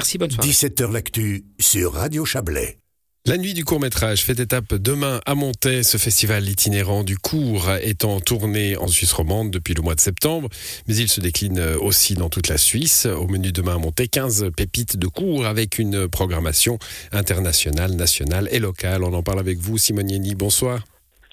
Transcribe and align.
Merci, 0.00 0.16
bonne 0.16 0.30
soirée. 0.30 0.48
17h 0.48 0.92
L'actu 0.92 1.44
sur 1.58 1.92
Radio 1.92 2.24
Chablais. 2.24 2.78
La 3.26 3.36
nuit 3.36 3.52
du 3.52 3.66
court 3.66 3.80
métrage 3.80 4.24
fait 4.24 4.40
étape 4.40 4.72
demain 4.72 5.20
à 5.26 5.34
Montaix. 5.34 5.82
Ce 5.82 5.98
festival 5.98 6.48
itinérant 6.48 7.04
du 7.04 7.18
court 7.18 7.70
est 7.82 8.06
en 8.06 8.18
tournée 8.18 8.78
en 8.78 8.86
Suisse 8.88 9.12
romande 9.12 9.50
depuis 9.50 9.74
le 9.74 9.82
mois 9.82 9.94
de 9.94 10.00
septembre, 10.00 10.48
mais 10.88 10.96
il 10.96 11.08
se 11.10 11.20
décline 11.20 11.60
aussi 11.82 12.14
dans 12.14 12.30
toute 12.30 12.48
la 12.48 12.56
Suisse. 12.56 13.04
Au 13.04 13.26
menu 13.26 13.52
demain 13.52 13.74
à 13.74 13.78
Montaix, 13.78 14.08
15 14.08 14.52
pépites 14.56 14.96
de 14.96 15.06
cours 15.06 15.44
avec 15.44 15.78
une 15.78 16.08
programmation 16.08 16.78
internationale, 17.12 17.92
nationale 17.92 18.48
et 18.52 18.58
locale. 18.58 19.04
On 19.04 19.12
en 19.12 19.22
parle 19.22 19.40
avec 19.40 19.58
vous, 19.58 19.76
Simone 19.76 20.08
Yeni. 20.08 20.34
Bonsoir. 20.34 20.82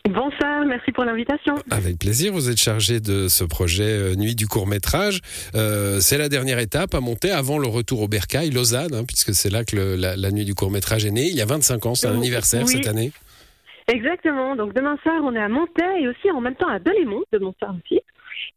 Bonsoir, 0.09 0.46
merci 0.67 0.91
pour 0.91 1.03
l'invitation. 1.03 1.55
Avec 1.71 1.99
plaisir, 1.99 2.33
vous 2.33 2.49
êtes 2.49 2.59
chargé 2.59 2.99
de 2.99 3.27
ce 3.27 3.43
projet 3.43 3.83
euh, 3.83 4.15
Nuit 4.15 4.35
du 4.35 4.47
court 4.47 4.67
métrage. 4.67 5.21
Euh, 5.55 5.99
c'est 5.99 6.17
la 6.17 6.29
dernière 6.29 6.59
étape 6.59 6.93
à 6.93 6.99
monter 6.99 7.31
avant 7.31 7.57
le 7.57 7.67
retour 7.67 8.01
au 8.01 8.07
Bercail, 8.07 8.51
Lausanne, 8.51 8.93
hein, 8.93 9.03
puisque 9.05 9.33
c'est 9.33 9.49
là 9.49 9.63
que 9.63 9.75
le, 9.75 9.95
la, 9.95 10.15
la, 10.15 10.31
Nuit 10.31 10.45
du 10.45 10.55
court 10.55 10.71
métrage 10.71 11.05
est 11.05 11.11
née. 11.11 11.27
Il 11.27 11.35
y 11.35 11.41
a 11.41 11.45
25 11.45 11.85
ans, 11.85 11.95
c'est 11.95 12.07
un 12.07 12.15
anniversaire 12.15 12.63
Oui. 12.65 12.73
cette 12.73 12.87
année. 12.87 13.11
Exactement, 13.87 14.57
donc 14.57 14.73
demain 14.73 14.97
soir 15.01 15.15
on 15.23 15.33
est 15.33 15.41
à 15.41 15.47
Montaix 15.47 16.01
et 16.01 16.09
aussi 16.09 16.29
en 16.29 16.41
même 16.41 16.55
temps 16.55 16.67
à 16.67 16.77
Delémont, 16.77 17.23
de 17.31 17.39
Montaix 17.39 17.67
aussi. 17.67 18.01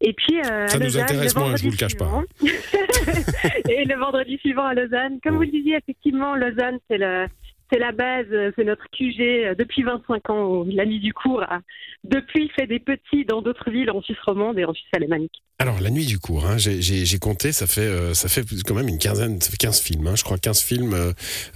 Et 0.01 0.13
puis 0.13 0.41
euh, 0.41 0.67
Ça 0.67 0.75
à 0.75 0.79
nous 0.79 0.87
Lausanne, 0.87 1.03
intéresse 1.03 1.37
moins, 1.37 1.55
je 1.55 1.63
vous 1.63 1.71
le 1.71 1.77
cache 1.77 1.97
pas. 1.97 2.23
et 3.69 3.85
le 3.85 3.97
vendredi 3.97 4.39
suivant 4.39 4.67
à 4.67 4.75
Lausanne. 4.75 5.21
Comme 5.23 5.37
vous 5.37 5.43
le 5.43 5.51
disiez, 5.53 5.77
effectivement, 5.77 6.35
Lausanne 6.35 6.79
c'est 6.91 6.99
le 6.99 7.27
c'est 7.73 7.79
la 7.79 7.93
base, 7.93 8.27
euh, 8.33 8.51
c'est 8.57 8.65
notre 8.65 8.85
QG 8.97 9.21
euh, 9.21 9.55
depuis 9.59 9.83
25 9.83 10.31
ans. 10.31 10.65
La 10.73 10.85
nuit 10.87 11.01
du 11.01 11.13
cours 11.13 11.43
a 11.43 11.61
depuis 12.05 12.49
fait 12.57 12.67
des 12.67 12.79
petits 12.81 13.25
dans 13.27 13.43
d'autres 13.43 13.71
villes 13.71 13.91
en 13.91 14.01
Suisse 14.03 14.17
romande 14.25 14.59
et 14.59 14.65
en 14.65 14.73
Suisse 14.73 14.89
alémanique. 14.95 15.43
Alors, 15.59 15.79
la 15.83 15.91
nuit 15.91 16.07
du 16.07 16.19
cours, 16.19 16.47
hein, 16.47 16.57
j'ai- 16.57 17.19
compté, 17.19 17.53
ça 17.53 17.67
fait, 17.67 17.83
euh, 17.83 18.15
ça 18.15 18.31
fait 18.31 18.43
quand 18.67 18.73
même 18.75 18.89
une 18.89 18.97
quinzaine, 18.97 19.39
ça 19.43 19.51
fait 19.51 19.59
15 19.59 19.79
films, 19.81 20.07
hein, 20.07 20.15
je 20.17 20.25
crois 20.25 20.39
15 20.39 20.63
films 20.63 20.95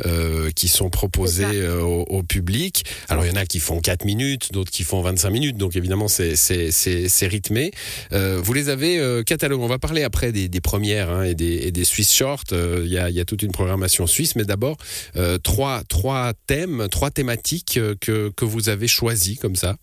euh, 0.04 0.50
qui 0.54 0.68
sont 0.68 0.90
proposés 0.90 1.46
euh, 1.46 1.80
au, 1.80 2.02
au 2.02 2.22
public. 2.22 2.84
Alors, 3.08 3.24
il 3.24 3.30
y 3.30 3.32
en 3.32 3.36
a 3.40 3.46
qui 3.46 3.60
font 3.60 3.80
4 3.80 4.04
minutes, 4.04 4.52
d'autres 4.52 4.70
qui 4.70 4.82
font 4.82 5.00
25 5.00 5.30
minutes, 5.30 5.56
donc 5.56 5.74
évidemment, 5.76 6.08
c'est- 6.08 6.34
rythmé. 7.26 7.70
Vous 8.12 8.52
les 8.52 8.68
avez 8.68 9.22
catalogués. 9.24 9.62
On 9.64 9.68
va 9.68 9.78
parler 9.78 10.02
après 10.02 10.32
des, 10.32 10.48
des 10.48 10.60
premières 10.60 11.10
hein, 11.10 11.22
et, 11.24 11.34
des, 11.34 11.66
et 11.66 11.70
des 11.72 11.84
Swiss 11.84 12.12
Short. 12.14 12.52
Euh, 12.52 12.82
Il 12.84 12.92
y, 12.92 12.98
a, 12.98 13.08
il 13.08 13.16
y 13.16 13.20
a 13.20 13.24
toute 13.24 13.42
une 13.42 13.52
programmation 13.52 14.06
suisse, 14.06 14.36
mais 14.36 14.44
d'abord, 14.44 14.76
euh, 15.16 15.38
trois, 15.38 15.82
trois 16.04 16.32
thèmes, 16.46 16.86
trois 16.90 17.08
thématiques 17.08 17.78
euh, 17.78 17.94
que, 17.98 18.28
que 18.28 18.44
vous 18.44 18.68
avez 18.68 18.86
choisis 18.88 19.40
comme 19.40 19.54
ça. 19.54 19.76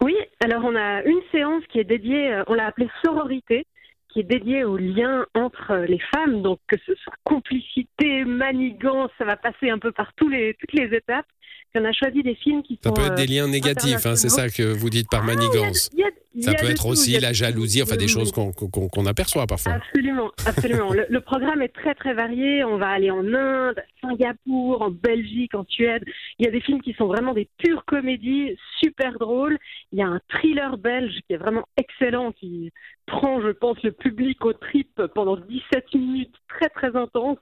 Oui, 0.00 0.14
alors 0.44 0.62
on 0.64 0.76
a 0.76 1.02
une 1.02 1.18
séance 1.32 1.64
qui 1.72 1.80
est 1.80 1.84
dédiée, 1.84 2.32
euh, 2.32 2.44
on 2.46 2.54
l'a 2.54 2.66
appelée 2.66 2.88
sororité, 3.04 3.66
qui 4.12 4.20
est 4.20 4.22
dédiée 4.22 4.62
au 4.62 4.76
lien 4.76 5.26
entre 5.34 5.72
euh, 5.72 5.86
les 5.86 5.98
femmes, 6.14 6.40
donc 6.42 6.60
que 6.68 6.76
ce 6.86 6.92
soit 7.02 7.14
complicité, 7.24 8.24
manigance, 8.24 9.10
ça 9.18 9.24
va 9.24 9.34
passer 9.34 9.70
un 9.70 9.80
peu 9.80 9.90
par 9.90 10.12
tous 10.14 10.28
les, 10.28 10.54
toutes 10.60 10.72
les 10.72 10.96
étapes. 10.96 11.26
On 11.74 11.84
a 11.84 11.92
choisi 11.92 12.22
des 12.22 12.36
films 12.36 12.62
qui 12.62 12.78
Ça 12.80 12.90
sont... 12.90 12.94
peut 12.94 13.02
être 13.06 13.16
des 13.16 13.26
liens 13.26 13.48
négatifs, 13.48 14.06
hein, 14.06 14.14
c'est 14.14 14.28
ça 14.28 14.48
que 14.48 14.62
vous 14.62 14.88
dites 14.90 15.10
par 15.10 15.24
ah, 15.24 15.26
il 15.26 15.30
y 15.30 15.32
a- 15.32 15.36
manigance. 15.36 15.90
il 15.94 15.98
y 15.98 16.04
a- 16.04 16.06
y 16.06 16.12
Ça 16.40 16.54
peut 16.54 16.66
être 16.66 16.82
tout, 16.82 16.88
aussi 16.88 17.18
la 17.20 17.32
jalousie, 17.32 17.82
enfin 17.82 17.96
des 17.96 18.08
choses 18.08 18.32
qu'on 18.32 18.52
qu'on 18.52 19.06
aperçoit 19.06 19.46
parfois. 19.46 19.74
Absolument, 19.74 20.30
absolument. 20.46 20.92
le, 20.92 21.06
le 21.08 21.20
programme 21.20 21.62
est 21.62 21.68
très 21.68 21.94
très 21.94 22.14
varié. 22.14 22.64
On 22.64 22.76
va 22.76 22.88
aller 22.88 23.10
en 23.10 23.24
Inde, 23.32 23.80
Singapour, 24.00 24.82
en 24.82 24.90
Belgique, 24.90 25.54
en 25.54 25.64
Suède. 25.68 26.04
Il 26.38 26.46
y 26.46 26.48
a 26.48 26.52
des 26.52 26.60
films 26.60 26.82
qui 26.82 26.92
sont 26.94 27.06
vraiment 27.06 27.34
des 27.34 27.48
pures 27.58 27.84
comédies, 27.84 28.56
super 28.82 29.18
drôles. 29.18 29.58
Il 29.92 29.98
y 29.98 30.02
a 30.02 30.06
un 30.06 30.20
thriller 30.28 30.76
belge 30.76 31.14
qui 31.26 31.34
est 31.34 31.38
vraiment 31.38 31.66
excellent, 31.76 32.32
qui 32.32 32.72
prend, 33.06 33.40
je 33.40 33.50
pense, 33.50 33.80
le 33.82 33.92
public 33.92 34.44
au 34.44 34.52
trip 34.52 35.00
pendant 35.14 35.36
17 35.36 35.94
minutes, 35.94 36.34
très 36.48 36.68
très 36.68 36.96
intense. 36.96 37.38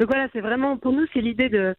Donc 0.00 0.08
voilà, 0.08 0.28
c'est 0.32 0.40
vraiment 0.40 0.76
pour 0.76 0.92
nous, 0.92 1.06
c'est 1.12 1.20
l'idée 1.20 1.48
de 1.48 1.74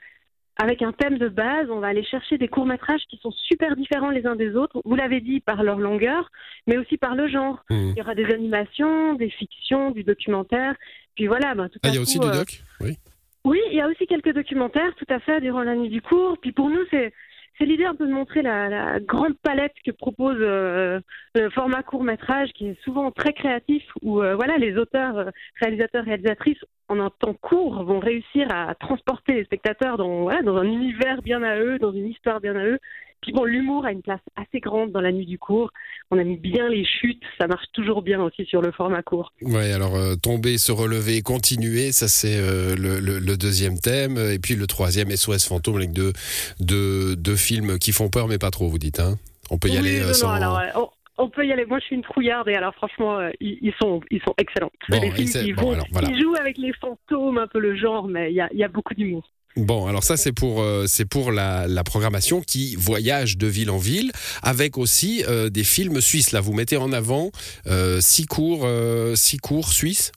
avec 0.59 0.81
un 0.81 0.91
thème 0.91 1.17
de 1.17 1.29
base, 1.29 1.69
on 1.69 1.79
va 1.79 1.87
aller 1.87 2.03
chercher 2.03 2.37
des 2.37 2.47
courts-métrages 2.47 3.01
qui 3.09 3.17
sont 3.17 3.31
super 3.31 3.75
différents 3.75 4.09
les 4.09 4.25
uns 4.25 4.35
des 4.35 4.55
autres. 4.55 4.81
Vous 4.85 4.95
l'avez 4.95 5.21
dit, 5.21 5.39
par 5.39 5.63
leur 5.63 5.77
longueur, 5.77 6.31
mais 6.65 6.77
aussi 6.77 6.97
par 6.97 7.15
le 7.15 7.27
genre. 7.27 7.63
Mhm. 7.69 7.93
Il 7.95 7.97
y 7.97 8.01
aura 8.01 8.15
des 8.15 8.25
animations, 8.25 9.13
des 9.13 9.29
fictions, 9.29 9.91
du 9.91 10.03
documentaire. 10.03 10.75
Puis 11.15 11.27
voilà, 11.27 11.53
ben, 11.53 11.69
tout 11.69 11.79
Ah, 11.83 11.89
il 11.89 11.93
y 11.93 11.97
a 11.97 11.99
coup, 11.99 12.03
aussi 12.03 12.19
du 12.19 12.27
euh, 12.27 12.31
doc 12.31 12.61
Oui. 12.81 12.97
Oui, 13.45 13.59
il 13.69 13.77
y 13.77 13.81
a 13.81 13.87
aussi 13.87 14.07
quelques 14.07 14.33
documentaires, 14.33 14.93
tout 14.97 15.05
à 15.09 15.19
fait, 15.19 15.39
durant 15.41 15.63
la 15.63 15.75
nuit 15.75 15.89
du 15.89 16.01
cours. 16.01 16.37
Puis 16.41 16.51
pour 16.51 16.69
nous, 16.69 16.83
c'est 16.91 17.13
c'est 17.57 17.65
l'idée 17.65 17.85
un 17.85 17.95
peu 17.95 18.05
de 18.07 18.13
montrer 18.13 18.41
la, 18.41 18.99
grande 18.99 19.37
palette 19.37 19.73
que 19.85 19.91
propose 19.91 20.37
euh, 20.39 20.99
le 21.33 21.49
format 21.49 21.83
court 21.83 22.03
métrage, 22.03 22.51
qui 22.53 22.67
est 22.67 22.81
souvent 22.83 23.11
très 23.11 23.33
créatif, 23.33 23.83
où 24.01 24.21
euh, 24.21 24.35
voilà, 24.35 24.57
les 24.57 24.77
auteurs, 24.77 25.17
euh, 25.17 25.29
réalisateurs, 25.59 26.05
réalisatrices, 26.05 26.63
en 26.87 26.99
un 26.99 27.09
temps 27.09 27.33
court, 27.33 27.83
vont 27.83 27.99
réussir 27.99 28.47
à 28.51 28.75
transporter 28.75 29.33
les 29.33 29.43
spectateurs 29.43 29.97
dans 29.97 30.29
un 30.29 30.63
univers 30.63 31.21
bien 31.21 31.43
à 31.43 31.59
eux, 31.59 31.79
dans 31.79 31.91
une 31.91 32.07
histoire 32.07 32.39
bien 32.39 32.55
à 32.55 32.63
eux. 32.63 32.79
Puis 33.21 33.31
bon, 33.33 33.43
l'humour 33.45 33.85
a 33.85 33.91
une 33.91 34.01
place 34.01 34.21
assez 34.35 34.59
grande 34.59 34.91
dans 34.91 35.01
la 35.01 35.11
nuit 35.11 35.25
du 35.25 35.37
cours. 35.39 35.71
On 36.11 36.17
aime 36.17 36.37
bien 36.37 36.69
les 36.69 36.85
chutes, 36.85 37.23
ça 37.39 37.47
marche 37.47 37.65
toujours 37.73 38.01
bien 38.01 38.21
aussi 38.21 38.45
sur 38.45 38.61
le 38.61 38.71
format 38.71 39.01
court. 39.01 39.33
Ouais, 39.41 39.71
alors 39.73 39.95
euh, 39.95 40.15
tomber, 40.15 40.57
se 40.57 40.71
relever, 40.71 41.21
continuer, 41.21 41.91
ça 41.91 42.07
c'est 42.07 42.37
euh, 42.37 42.75
le, 42.75 42.99
le- 42.99 43.19
le 43.19 43.37
deuxième 43.37 43.79
thème. 43.79 44.17
Et 44.17 44.39
puis 44.39 44.55
le 44.55 44.67
troisième, 44.67 45.09
SOS 45.11 45.45
Fantôme, 45.47 45.77
avec 45.77 45.91
deux, 45.91 46.13
deux, 46.59 47.15
deux 47.15 47.35
films 47.35 47.79
qui 47.79 47.91
font 47.91 48.09
peur, 48.09 48.27
mais 48.27 48.37
pas 48.37 48.51
trop, 48.51 48.67
vous 48.69 48.77
dites. 48.79 48.99
Hein 48.99 49.17
On 49.49 49.57
peut 49.57 49.67
y 49.69 49.71
Oui, 49.71 49.77
aller 49.79 49.99
euh, 50.01 50.07
non, 50.07 50.13
sans. 50.13 50.31
alors, 50.31 50.61
on, 50.75 51.23
on 51.25 51.29
peut 51.29 51.45
y 51.45 51.51
aller. 51.51 51.65
Moi, 51.65 51.79
je 51.79 51.85
suis 51.85 51.95
une 51.95 52.03
trouillarde 52.03 52.47
et 52.47 52.55
alors, 52.55 52.73
franchement, 52.75 53.19
ils, 53.41 53.57
ils 53.61 53.73
sont, 53.81 53.99
ils 54.11 54.21
sont 54.21 54.33
excellents. 54.37 54.71
Bon, 54.89 55.01
et 55.01 55.11
films 55.11 55.29
qui 55.31 55.53
bon, 55.53 55.61
vont, 55.63 55.73
alors, 55.73 55.87
voilà. 55.91 56.09
ils 56.09 56.21
jouent 56.21 56.35
avec 56.39 56.57
les 56.57 56.71
fantômes, 56.73 57.39
un 57.39 57.47
peu 57.47 57.59
le 57.59 57.75
genre, 57.75 58.07
mais 58.07 58.31
il 58.31 58.35
y 58.35 58.41
a, 58.41 58.47
il 58.53 58.59
y 58.59 58.63
a 58.63 58.67
beaucoup 58.67 58.93
d'humour. 58.93 59.27
Bon, 59.57 59.87
alors 59.87 60.03
ça 60.03 60.17
c'est 60.17 60.33
pour 60.33 60.61
euh, 60.61 60.85
pour 61.09 61.31
la, 61.31 61.65
programmation 61.83 62.41
qui 62.41 62.75
voyage 62.75 63.37
de 63.37 63.47
ville 63.47 63.71
en 63.71 63.79
ville, 63.79 64.11
avec 64.43 64.77
aussi 64.77 65.23
euh, 65.27 65.49
des 65.49 65.63
films 65.63 65.99
suisses. 65.99 66.31
Là, 66.31 66.41
vous 66.41 66.53
mettez 66.53 66.77
en 66.77 66.91
avant 66.91 67.31
euh, 67.65 67.99
six 67.99 68.27
cours 68.27 68.67
six 69.15 69.37
cours 69.37 69.69
suisses? 69.69 70.11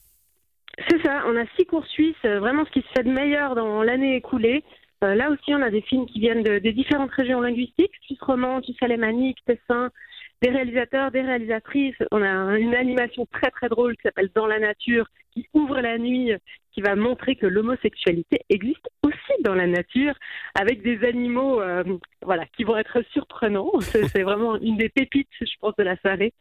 C'est 0.89 1.03
ça. 1.03 1.23
On 1.27 1.37
a 1.37 1.45
six 1.57 1.65
cours 1.65 1.87
suisses, 1.87 2.23
vraiment 2.23 2.65
ce 2.67 2.71
qui 2.71 2.81
se 2.81 2.93
fait 2.95 3.05
de 3.05 3.11
meilleur 3.11 3.55
dans 3.55 3.83
l'année 3.83 4.17
écoulée. 4.17 4.63
Là 5.01 5.31
aussi, 5.31 5.55
on 5.55 5.63
a 5.63 5.71
des 5.71 5.81
films 5.81 6.05
qui 6.05 6.21
viennent 6.21 6.43
de- 6.43 6.59
des 6.59 6.75
différentes 6.75 7.11
régions 7.13 7.41
linguistiques, 7.41 7.93
Suisse 8.05 8.21
romande, 8.21 8.65
Suisse 8.65 8.83
alémanique, 8.83 9.39
Tessin, 9.47 9.89
des 10.43 10.51
réalisateurs, 10.51 11.11
des 11.11 11.21
réalisatrices. 11.23 11.97
On 12.11 12.23
a 12.23 12.29
un- 12.29 12.57
une 12.57 12.75
animation 12.75 13.27
très 13.33 13.51
très 13.51 13.69
drôle 13.69 13.97
qui 13.97 14.03
s'appelle 14.03 14.31
Dans 14.35 14.47
la 14.47 14.59
nature, 14.59 15.07
qui 15.33 15.49
ouvre 15.55 15.81
la 15.81 15.99
nuit, 15.99 16.33
qui 16.73 16.81
va 16.81 16.97
montrer 16.97 17.37
que 17.37 17.47
l'homosexualité 17.47 18.41
existe 18.49 18.89
aussi 19.03 19.43
dans 19.43 19.55
la 19.55 19.67
nature, 19.67 20.15
avec 20.55 20.83
des 20.83 21.05
animaux, 21.07 21.61
euh, 21.61 21.85
voilà, 22.23 22.47
qui 22.57 22.65
vont 22.65 22.77
être 22.77 23.03
surprenants. 23.13 23.73
C'est 24.15 24.23
vraiment 24.23 24.57
une 24.57 24.77
des 24.77 24.89
pépites, 24.89 25.29
je 25.41 25.55
pense, 25.61 25.77
de 25.77 25.83
la 25.85 25.97
soirée. 25.97 26.33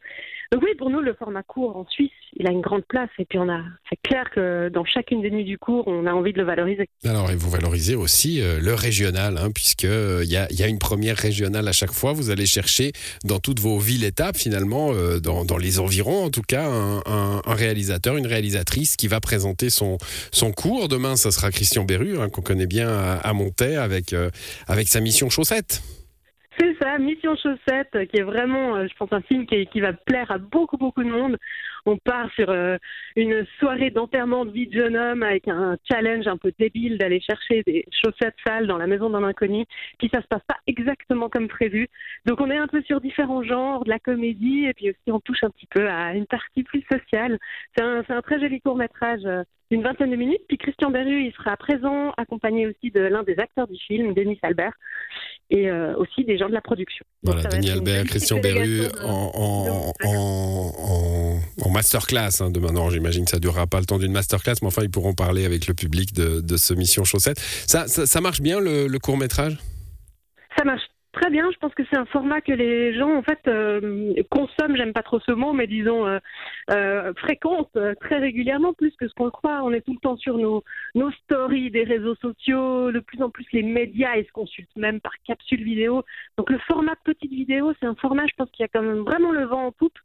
Donc 0.52 0.62
oui, 0.64 0.70
pour 0.76 0.90
nous, 0.90 1.00
le 1.00 1.14
format 1.14 1.44
court 1.44 1.76
en 1.76 1.86
Suisse, 1.88 2.10
il 2.36 2.44
a 2.48 2.50
une 2.50 2.60
grande 2.60 2.84
place. 2.88 3.08
Et 3.20 3.24
puis 3.24 3.38
on 3.38 3.48
a, 3.48 3.60
c'est 3.88 3.98
clair 4.02 4.24
que 4.34 4.68
dans 4.68 4.84
chacune 4.84 5.22
des 5.22 5.30
nuits 5.30 5.44
du 5.44 5.58
cours, 5.58 5.86
on 5.86 6.06
a 6.06 6.12
envie 6.12 6.32
de 6.32 6.38
le 6.38 6.44
valoriser. 6.44 6.88
Alors, 7.04 7.30
et 7.30 7.36
vous 7.36 7.50
valorisez 7.50 7.94
aussi 7.94 8.40
euh, 8.40 8.58
le 8.60 8.74
régional, 8.74 9.38
hein, 9.38 9.50
puisque 9.54 9.84
euh, 9.84 10.22
il 10.24 10.30
y, 10.30 10.36
a, 10.36 10.48
il 10.50 10.58
y 10.58 10.64
a 10.64 10.66
une 10.66 10.80
première 10.80 11.16
régionale 11.16 11.68
à 11.68 11.72
chaque 11.72 11.92
fois. 11.92 12.12
Vous 12.12 12.30
allez 12.30 12.46
chercher 12.46 12.90
dans 13.24 13.38
toutes 13.38 13.60
vos 13.60 13.78
villes-étapes, 13.78 14.36
finalement, 14.36 14.90
euh, 14.92 15.20
dans, 15.20 15.44
dans 15.44 15.56
les 15.56 15.78
environs, 15.78 16.24
en 16.24 16.30
tout 16.30 16.42
cas, 16.42 16.66
un, 16.66 17.00
un- 17.06 17.40
réalisateur, 17.46 18.16
une 18.16 18.26
réalisatrice 18.26 18.96
qui 18.96 19.06
va 19.06 19.20
présenter 19.20 19.70
son, 19.70 19.98
son 20.32 20.50
cours. 20.50 20.88
Demain, 20.88 21.14
ça 21.14 21.30
sera 21.30 21.52
Christian 21.52 21.84
Berru, 21.84 22.18
hein, 22.20 22.28
qu'on 22.28 22.42
connaît 22.42 22.66
bien 22.66 22.88
à, 22.88 23.18
à 23.18 23.32
Montaix, 23.34 23.76
avec, 23.76 24.12
euh, 24.12 24.30
avec 24.66 24.88
sa 24.88 24.98
mission 25.00 25.30
chaussette. 25.30 25.80
C'est 26.60 26.76
ça, 26.78 26.98
Mission 26.98 27.34
Chaussette, 27.36 27.88
euh, 27.94 28.04
qui 28.04 28.18
est 28.18 28.22
vraiment, 28.22 28.76
euh, 28.76 28.86
je 28.86 28.94
pense, 28.94 29.10
un 29.14 29.22
film 29.22 29.46
qui, 29.46 29.80
va 29.80 29.94
plaire 29.94 30.30
à 30.30 30.36
beaucoup, 30.36 30.76
beaucoup 30.76 31.02
de 31.02 31.08
monde. 31.08 31.38
On 31.86 31.96
part 31.96 32.30
sur 32.34 32.50
euh, 32.50 32.76
une 33.16 33.46
soirée 33.58 33.88
d'enterrement 33.88 34.44
de 34.44 34.50
vie 34.50 34.66
de 34.66 34.78
jeune 34.78 34.94
homme 34.94 35.22
avec 35.22 35.48
un 35.48 35.78
challenge 35.90 36.26
un 36.26 36.36
peu 36.36 36.52
débile 36.58 36.98
d'aller 36.98 37.18
chercher 37.20 37.62
des 37.62 37.86
chaussettes 37.90 38.36
sales 38.46 38.66
dans 38.66 38.76
la 38.76 38.86
maison 38.86 39.08
d'un 39.08 39.24
inconnu. 39.24 39.64
Puis 39.98 40.10
ça 40.12 40.20
se 40.20 40.26
passe 40.26 40.42
pas 40.46 40.58
exactement 40.66 41.30
comme 41.30 41.48
prévu. 41.48 41.88
Donc 42.26 42.42
on 42.42 42.50
est 42.50 42.58
un 42.58 42.68
peu 42.68 42.82
sur 42.82 43.00
différents 43.00 43.42
genres, 43.42 43.84
de 43.84 43.88
la 43.88 43.98
comédie, 43.98 44.66
et 44.66 44.74
puis 44.74 44.90
aussi 44.90 45.10
on 45.10 45.20
touche 45.20 45.42
un 45.42 45.50
petit 45.50 45.68
peu 45.70 45.88
à 45.88 46.12
une 46.12 46.26
partie 46.26 46.62
plus 46.62 46.84
sociale. 46.92 47.38
C'est 47.74 47.82
un, 47.82 48.02
un 48.06 48.20
très 48.20 48.38
joli 48.38 48.60
court 48.60 48.76
métrage 48.76 49.22
d'une 49.70 49.82
vingtaine 49.82 50.10
de 50.10 50.16
minutes. 50.16 50.42
Puis 50.48 50.58
Christian 50.58 50.90
Berru, 50.90 51.22
il 51.22 51.32
sera 51.32 51.56
présent, 51.56 52.12
accompagné 52.16 52.66
aussi 52.66 52.90
de 52.90 53.00
l'un 53.00 53.22
des 53.22 53.38
acteurs 53.38 53.68
du 53.68 53.78
film, 53.78 54.14
Denis 54.14 54.38
Albert, 54.42 54.74
et 55.50 55.68
euh, 55.68 55.94
aussi 55.96 56.24
des 56.24 56.38
gens 56.38 56.48
de 56.48 56.54
la 56.54 56.60
production. 56.60 57.04
Donc, 57.24 57.34
Voilà, 57.34 57.48
Denis 57.50 57.70
Albert, 57.70 58.04
Christian 58.04 58.38
Berru 58.40 58.78
de- 58.80 59.04
en, 59.04 59.30
en, 59.34 59.64
de- 59.64 60.06
en, 60.06 60.74
en, 60.84 61.40
en 61.66 61.70
masterclass 61.70 62.40
hein, 62.40 62.50
demain. 62.50 62.72
Non, 62.72 62.88
j'imagine 62.90 63.24
que 63.24 63.30
ça 63.30 63.38
durera 63.38 63.66
pas 63.66 63.80
le 63.80 63.86
temps 63.86 63.98
d'une 63.98 64.12
masterclass, 64.12 64.54
mais 64.62 64.68
enfin, 64.68 64.82
ils 64.82 64.90
pourront 64.90 65.14
parler 65.14 65.44
avec 65.44 65.66
le 65.66 65.74
public 65.74 66.12
de, 66.14 66.40
de 66.40 66.56
ce 66.56 66.72
Mission 66.74 67.04
Chaussette. 67.04 67.40
Ça, 67.66 67.88
ça, 67.88 68.06
ça 68.06 68.20
marche 68.20 68.40
bien, 68.40 68.60
le, 68.60 68.86
Ça 68.86 69.56
marche 69.56 69.69
très 71.30 71.42
bien. 71.42 71.50
Je 71.52 71.58
pense 71.58 71.74
que 71.74 71.82
c'est 71.90 71.98
un 71.98 72.06
format 72.06 72.40
que 72.40 72.52
les 72.52 72.94
gens 72.98 73.14
en 73.14 73.22
fait 73.22 73.40
euh, 73.46 74.14
consomment. 74.30 74.76
J'aime 74.76 74.92
pas 74.92 75.02
trop 75.02 75.20
ce 75.20 75.32
mot, 75.32 75.52
mais 75.52 75.66
disons 75.66 76.06
euh, 76.06 76.18
euh, 76.70 77.12
fréquentent 77.14 77.76
euh, 77.76 77.94
très 78.00 78.18
régulièrement, 78.18 78.72
plus 78.72 78.94
que 78.96 79.06
ce 79.08 79.14
qu'on 79.14 79.30
croit. 79.30 79.62
On 79.62 79.72
est 79.72 79.80
tout 79.82 79.92
le 79.92 80.00
temps 80.00 80.16
sur 80.16 80.38
nos 80.38 80.64
nos 80.94 81.10
stories 81.12 81.70
des 81.70 81.84
réseaux 81.84 82.16
sociaux. 82.16 82.90
De 82.90 83.00
plus 83.00 83.22
en 83.22 83.30
plus, 83.30 83.46
les 83.52 83.62
médias 83.62 84.16
ils 84.16 84.26
se 84.26 84.32
consultent 84.32 84.76
même 84.76 85.00
par 85.00 85.12
capsule 85.24 85.62
vidéo. 85.62 86.02
Donc 86.36 86.50
le 86.50 86.58
format 86.70 86.94
petite 87.04 87.30
vidéo, 87.30 87.72
c'est 87.78 87.86
un 87.86 87.94
format, 87.94 88.26
je 88.26 88.34
pense, 88.36 88.50
qui 88.50 88.62
a 88.64 88.68
quand 88.68 88.82
même 88.82 89.00
vraiment 89.00 89.30
le 89.30 89.44
vent 89.44 89.66
en 89.66 89.72
poupe. 89.72 89.98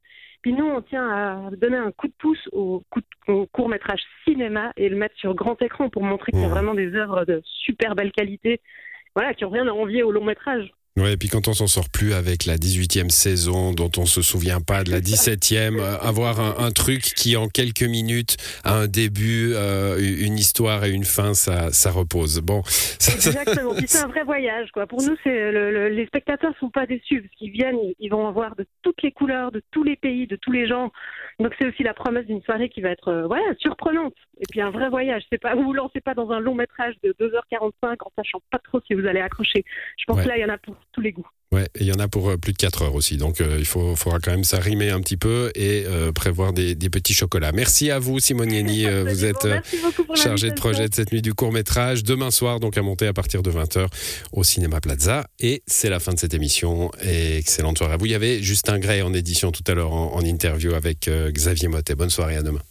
Puis 0.43 0.53
nous, 0.53 0.65
on 0.65 0.81
tient 0.81 1.09
à 1.09 1.49
donner 1.55 1.77
un 1.77 1.91
coup 1.91 2.07
de 2.07 2.13
pouce 2.19 2.49
au, 2.51 2.83
au 3.27 3.47
court 3.47 3.67
métrage 3.67 4.01
cinéma 4.25 4.73
et 4.77 4.89
le 4.89 4.95
mettre 4.95 5.15
sur 5.17 5.33
grand 5.33 5.59
écran 5.59 5.89
pour 5.89 6.03
montrer 6.03 6.31
qu'il 6.31 6.41
y 6.41 6.43
a 6.43 6.47
Mmh. 6.47 6.51
vraiment 6.51 6.75
des 6.75 6.93
œuvres 6.93 7.25
de 7.25 7.41
super 7.45 7.95
belle 7.95 8.11
qualité, 8.11 8.61
voilà, 9.15 9.33
qui 9.33 9.43
ont 9.43 9.49
rien 9.49 9.67
à 9.67 9.71
envier 9.71 10.03
au 10.03 10.11
long 10.11 10.23
métrage. 10.23 10.71
Ouais, 10.97 11.11
et 11.11 11.17
puis 11.17 11.27
quand 11.27 11.49
on 11.49 11.53
s'en 11.53 11.67
sort 11.67 11.89
plus 11.89 12.13
avec 12.13 12.45
la 12.45 12.55
18e 12.55 13.09
saison, 13.09 13.73
dont 13.73 13.91
on 13.97 14.05
se 14.05 14.21
souvient 14.21 14.61
pas 14.61 14.85
de 14.85 14.91
la 14.91 14.99
17e, 15.01 15.77
euh, 15.77 15.97
avoir 15.99 16.39
un, 16.39 16.55
un 16.65 16.71
truc 16.71 17.01
qui 17.01 17.35
en 17.35 17.49
quelques 17.49 17.83
minutes 17.83 18.37
a 18.63 18.75
un 18.77 18.87
début, 18.87 19.51
euh, 19.55 19.97
une 19.99 20.37
histoire 20.37 20.85
et 20.85 20.91
une 20.91 21.03
fin, 21.03 21.33
ça, 21.33 21.69
ça 21.73 21.91
repose. 21.91 22.39
Bon, 22.39 22.61
ça, 22.65 23.11
Exactement. 23.13 23.73
C'est 23.85 23.97
un 24.03 24.07
vrai 24.07 24.23
voyage, 24.23 24.71
quoi. 24.71 24.87
Pour 24.87 25.01
nous, 25.01 25.17
c'est 25.21 25.51
le- 25.51 25.69
le- 25.71 25.89
les 25.89 26.05
spectateurs 26.05 26.53
sont 26.61 26.69
pas 26.69 26.85
déçus 26.85 27.21
parce 27.23 27.35
qu'ils 27.35 27.51
viennent, 27.51 27.75
ils- 27.99 28.09
vont 28.09 28.25
avoir 28.29 28.55
de 28.55 28.65
toutes 28.81 29.01
les 29.03 29.11
couleurs, 29.11 29.51
de 29.51 29.61
tous 29.71 29.83
les 29.83 29.97
pays, 29.97 30.27
de 30.27 30.37
tous 30.37 30.53
les 30.53 30.65
genres. 30.65 30.91
Donc 31.39 31.51
c'est 31.59 31.67
aussi 31.67 31.83
la 31.83 31.93
promesse 31.93 32.25
d'une 32.27 32.41
soirée 32.43 32.69
qui 32.69 32.79
va 32.79 32.91
être, 32.91 33.09
euh, 33.09 33.27
voilà, 33.27 33.43
surprenante. 33.59 34.13
Et 34.39 34.45
puis 34.49 34.61
un 34.61 34.69
vrai 34.71 34.87
voyage. 34.89 35.23
C'est 35.29 35.41
pas, 35.41 35.55
vous 35.55 35.63
vous 35.63 35.73
lancez 35.73 35.99
pas 35.99 36.13
dans 36.13 36.29
un 36.31 36.39
long 36.39 36.55
métrage 36.55 36.93
de 37.03 37.13
2h45 37.19 37.97
en 38.05 38.11
sachant 38.17 38.39
pas 38.51 38.59
trop 38.59 38.79
si 38.87 38.93
vous 38.93 39.05
allez 39.05 39.19
accrocher. 39.19 39.65
Je 39.97 40.05
pense 40.05 40.17
Ouais. 40.17 40.23
que 40.23 40.29
là, 40.29 40.37
il 40.37 40.41
y 40.41 40.45
en 40.45 40.49
a 40.53 40.57
pour 40.57 40.75
tous 40.95 41.01
les 41.01 41.11
goûts. 41.11 41.27
ouais, 41.51 41.65
et 41.75 41.81
il 41.81 41.85
y 41.87 41.91
en 41.91 41.99
a 41.99 42.07
pour 42.07 42.29
euh, 42.29 42.37
plus 42.37 42.53
de 42.53 42.57
4 42.57 42.83
heures 42.83 42.95
aussi, 42.95 43.17
donc 43.17 43.41
euh, 43.41 43.57
il 43.59 43.65
faut, 43.65 43.95
faudra 43.95 44.19
quand 44.19 44.31
même 44.31 44.45
s'arrimer 44.45 44.89
un 44.91 45.01
petit 45.01 45.17
peu 45.17 45.51
et 45.53 45.83
euh, 45.85 46.11
prévoir 46.13 46.53
des, 46.53 46.73
des 46.73 46.89
petits 46.89 47.13
chocolats. 47.13 47.51
Merci 47.51 47.91
à 47.91 47.99
vous, 47.99 48.19
Simone. 48.19 48.45
Euh, 48.85 49.03
vous 49.07 49.25
êtes 49.25 49.45
euh, 49.45 49.49
Merci 49.55 49.77
beaucoup 49.81 50.03
pour 50.05 50.15
chargé 50.15 50.49
de 50.49 50.55
projet 50.55 50.87
de 50.87 50.93
cette 50.93 51.11
nuit 51.11 51.21
du 51.21 51.33
court 51.33 51.51
métrage. 51.51 52.03
Demain 52.03 52.31
soir, 52.31 52.59
donc 52.59 52.77
à 52.77 52.81
monter 52.81 53.07
à 53.07 53.13
partir 53.13 53.41
de 53.43 53.51
20h 53.51 53.87
au 54.31 54.43
Cinéma 54.43 54.79
Plaza. 54.79 55.27
Et 55.39 55.63
c'est 55.67 55.89
la 55.89 55.99
fin 55.99 56.13
de 56.13 56.19
cette 56.19 56.33
émission. 56.33 56.91
Et 57.03 57.37
excellente 57.37 57.77
soirée 57.77 57.93
à 57.93 57.97
vous. 57.97 58.05
Il 58.05 58.11
y 58.11 58.15
avait 58.15 58.41
Justin 58.41 58.79
Gray 58.79 59.01
en 59.01 59.13
édition 59.13 59.51
tout 59.51 59.63
à 59.67 59.73
l'heure 59.73 59.91
en, 59.93 60.13
en 60.13 60.21
interview 60.21 60.73
avec 60.73 61.09
Xavier 61.09 61.67
Motet. 61.67 61.95
Bonne 61.95 62.09
soirée 62.09 62.37
à 62.37 62.43
demain. 62.43 62.61